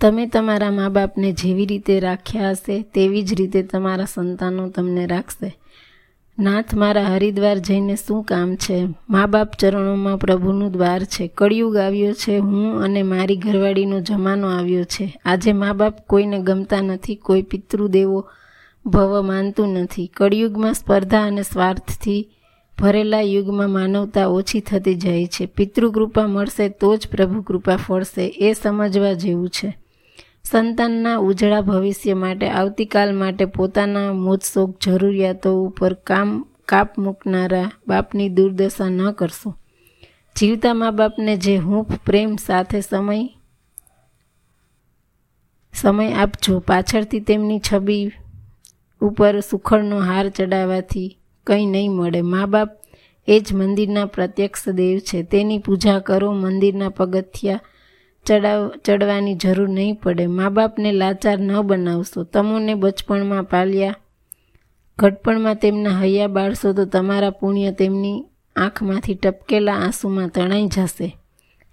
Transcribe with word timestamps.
તમે 0.00 0.26
તમારા 0.26 0.70
મા 0.70 0.88
બાપને 0.88 1.32
જેવી 1.32 1.66
રીતે 1.66 2.00
રાખ્યા 2.00 2.50
હશે, 2.50 2.82
તેવી 2.82 3.22
જ 3.22 3.34
રીતે 3.34 3.62
તમારા 3.62 4.04
સંતાનો 4.04 4.68
તમને 4.68 5.06
રાખશે. 5.06 5.58
નાથ 6.38 6.74
મારા 6.74 7.02
હરિદ્વાર 7.02 7.58
જઈને 7.58 7.96
શું 7.96 8.24
કામ 8.24 8.56
છે? 8.56 8.86
મા 9.10 9.26
બાપ 9.26 9.50
ચરણોમાં 9.58 10.18
પ્રભુનું 10.18 10.72
દ્વાર 10.72 11.04
છે. 11.04 11.28
કળિયુગ 11.28 11.76
આવ્યો 11.76 12.12
છે. 12.12 12.38
હું 12.38 12.82
અને 12.82 13.02
મારી 13.02 13.36
ઘરવાળીનો 13.36 14.00
જમાનો 14.00 14.48
આવ્યો 14.48 14.84
છે. 14.84 15.20
આજે 15.24 15.52
મા 15.52 15.72
બાપ 15.72 16.06
કોઈને 16.06 16.38
ગમતા 16.38 16.80
નથી, 16.80 17.14
કોઈ 17.14 17.42
પિતૃદેવો 17.42 18.28
ભવ 18.86 19.22
માનતું 19.22 19.68
નથી. 19.68 20.06
કળિયુગમાં 20.06 20.74
સ્પર્ધા 20.74 21.26
અને 21.26 21.42
સ્વાર્થથી 21.42 22.28
ભરેલા 22.78 23.20
યુગમાં 23.20 23.70
માનવતા 23.70 24.26
ઓછી 24.26 24.60
થતી 24.60 24.94
જાય 24.94 25.26
છે. 25.26 25.46
પિતૃકૃપા 25.46 26.26
મળશે 26.26 26.68
તો 26.68 26.96
જ 26.96 27.08
પ્રભુ 27.08 27.42
કૃપા 27.42 27.76
ફળશે. 27.76 28.26
એ 28.26 28.52
સમજવા 28.52 29.12
જેવું 29.12 29.48
છે. 29.48 29.85
સંતાનના 30.50 31.16
ઉજળા 31.16 31.60
ભવિષ્ય 31.60 32.14
માટે, 32.14 32.48
આવતીકાલ 32.48 33.16
માટે 33.16 33.44
પોતાના 33.44 34.12
મોજશોખ 34.12 34.74
જરૂરિયાતો 34.82 35.64
ઉપર 35.64 35.94
કામ, 35.94 36.46
કાપ 36.68 36.98
મૂકનારા 36.98 37.70
બાપની 37.88 38.28
દુર્દશા 38.28 38.88
ન 38.88 39.10
કરશો. 39.10 39.54
જીવતા 40.36 40.74
મા 40.74 40.90
બાપને 40.90 41.36
જે 41.36 41.56
હૂંફ, 41.56 41.98
પ્રેમ 42.04 42.36
સાથે 42.36 42.80
સમય 42.80 43.28
સમય 45.74 46.12
આપજો. 46.12 46.58
પાછળથી 46.58 47.20
તેમની 47.20 47.60
છબી 47.72 48.10
ઉપર 49.00 49.40
સુખડનો 49.40 50.00
હાર 50.00 50.28
ચડાવવાથી 50.28 51.18
કંઈ 51.46 51.66
નહીં 51.66 51.92
મળે. 51.92 52.22
મા 52.22 52.46
બાપ 52.46 52.68
એ 53.28 53.40
જ 53.40 53.52
મંદિરના 53.52 54.04
પ્રત્યક્ષ 54.04 54.68
દેવ 54.68 54.98
છે. 54.98 55.22
તેની 55.22 55.58
પૂજા 55.58 55.98
કરો, 55.98 56.32
મંદિરના 56.32 56.88
પગથિયા 56.88 57.60
ચડાવ, 58.26 58.72
ચડવાની 58.84 59.34
જરૂર 59.34 59.68
નહીં 59.68 59.94
પડે. 59.94 60.26
મા 60.26 60.48
બાપને 60.48 60.92
લાચાર 60.92 61.38
ન 61.38 61.60
બનાવશો. 61.60 62.22
તમોને 62.22 62.74
બચપણમાં 62.74 63.44
પાલ્યા. 63.44 63.96
ઘટપણમાં 64.98 65.54
તેમના 65.54 66.00
હૈયા 66.00 66.26
બાળશો 66.26 66.72
તો 66.72 66.84
તમારા 66.84 67.30
પુણ્ય 67.30 67.72
તેમની 67.72 68.24
આંખમાંથી 68.56 69.14
ટપકેલા 69.14 69.74
આંસુમાં 69.74 70.28
તણાઈ 70.28 70.66
જશે. 70.66 71.16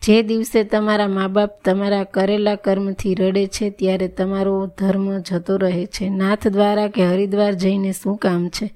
જે 0.01 0.21
દિવસે 0.21 0.63
તમારા 0.63 1.07
મા 1.07 1.27
બાપ 1.27 1.63
તમારા 1.65 2.03
કરેલા 2.03 2.55
કર્મથી 2.55 3.15
રડે 3.15 3.47
છે, 3.47 3.69
ત્યારે 3.69 4.07
તમારો 4.07 4.67
ધર્મ 4.67 5.19
જતો 5.19 5.57
રહે 5.57 5.85
છે. 5.85 6.09
નાથ 6.09 6.47
દ્વારા 6.47 6.87
કે 6.87 7.07
હરિદ્વાર 7.07 7.53
જઈને 7.53 7.91
શું 7.91 8.17
કામ 8.17 8.49
છે? 8.49 8.73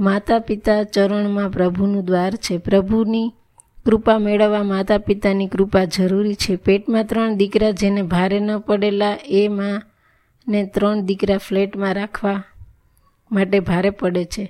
માતા 0.00 0.38
પિતા 0.38 0.82
ચરણમાં 0.82 1.50
પ્રભુનું 1.50 2.04
દ્વાર 2.04 2.34
છે. 2.34 2.58
પ્રભુની 2.58 3.32
કૃપા 3.86 4.18
મેળવવા 4.18 4.62
માતા 4.62 4.98
પિતાની 4.98 5.46
કૃપા 5.46 5.84
જરૂરી 5.84 6.34
છે. 6.34 6.56
પેટમાં 6.56 7.06
ત્રણ 7.06 7.36
દીકરા 7.36 7.70
જેને 7.70 8.02
ભારે 8.02 8.40
ન 8.40 8.58
પડેલા 8.58 9.16
એ 9.28 9.48
માં 9.48 9.82
ને 10.48 10.66
ત્રણ 10.66 11.00
દીકરા 11.00 11.36
ફ્લેટમાં 11.36 11.94
રાખવા 11.94 12.44
માટે 13.32 13.60
ભારે 13.60 13.90
પડે 13.90 14.24
છે. 14.24 14.44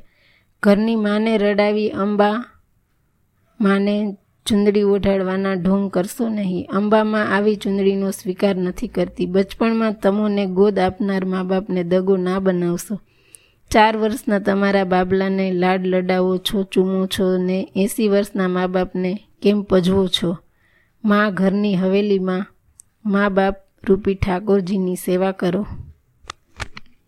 ઘરની 0.62 0.96
માને 0.96 1.38
રડાવી 1.38 1.90
અંબા 1.90 2.44
માને 3.60 4.16
ચૂંદડી 4.46 4.82
ઓઢાડવાના 4.82 5.54
ઢોંગ 5.54 5.90
કરશો 5.90 6.28
નહીં. 6.28 6.68
અંબામાં 6.72 7.36
આવી 7.36 7.56
ચૂંદડીનો 7.56 8.10
સ્વીકાર 8.10 8.56
નથી 8.56 8.88
કરતી. 8.88 9.26
બચપણમાં 9.26 9.94
તમોને 10.02 10.46
ગોદ 10.46 10.78
આપનાર 10.78 11.24
મા 11.24 11.42
બાપને 11.42 11.84
દગો 11.84 12.16
ના 12.16 12.38
બનાવશો. 12.38 13.00
ચાર 13.74 13.96
વર્ષના 13.96 14.38
તમારા 14.38 14.84
બાબલાને 14.84 15.52
લાડ 15.52 15.86
લડાવો 15.86 16.38
છો, 16.38 16.62
ચૂમો 16.62 17.06
છો 17.06 17.38
ને 17.38 17.72
એંસી 17.76 18.08
વર્ષના 18.08 18.48
મા 18.48 18.66
બાપને 18.66 19.26
કેમ 19.42 19.62
પજવો 19.62 20.08
છો? 20.08 20.38
મા 21.04 21.30
ઘરની 21.30 21.76
હવેલીમાં 21.76 22.46
મા 23.04 23.28
બાપ 23.28 23.56
રૂપી 23.88 24.14
ઠાકોરજીની 24.14 24.96
સેવા 24.96 25.32
કરો. 25.32 25.66